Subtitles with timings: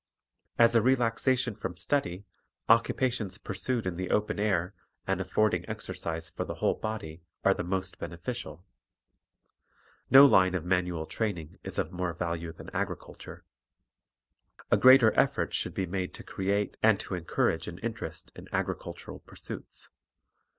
[0.57, 2.25] As a relaxation from study,
[2.67, 4.73] occupations pursued in the open air,
[5.05, 8.65] and affording exercise for the whole body, are the most beneficial.
[10.09, 13.43] No line of manual training is of more value than agriculture.
[14.71, 18.77] A greater effort should be made to create and to encourage an interest in agri
[18.81, 19.89] cultural pursuits.